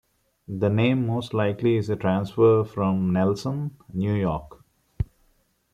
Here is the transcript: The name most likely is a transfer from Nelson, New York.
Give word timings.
The 0.47 0.67
name 0.71 1.05
most 1.05 1.31
likely 1.31 1.75
is 1.77 1.87
a 1.91 1.95
transfer 1.95 2.63
from 2.63 3.13
Nelson, 3.13 3.77
New 3.93 4.15
York. 4.15 4.65